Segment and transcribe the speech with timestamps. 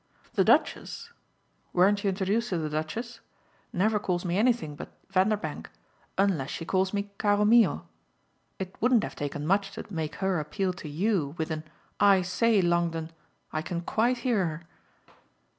[0.33, 1.13] "The Duchess
[1.73, 3.19] weren't you introduced to the Duchess?
[3.71, 5.69] never calls me anything but 'Vanderbank'
[6.17, 7.87] unless she calls me 'caro mio.'
[8.57, 11.65] It wouldn't have taken much to make her appeal to YOU with an
[11.99, 13.11] 'I say, Longdon!'
[13.53, 14.61] I can quite hear her."